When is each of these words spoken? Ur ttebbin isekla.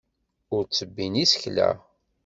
Ur 0.55 0.63
ttebbin 0.65 1.15
isekla. 1.23 1.69